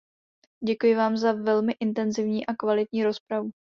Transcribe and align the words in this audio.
Děkuji 0.65 0.95
vám 0.95 1.17
za 1.17 1.31
velmi 1.31 1.73
intenzivní 1.79 2.45
a 2.45 2.55
kvalitní 2.55 3.03
rozpravu. 3.03 3.51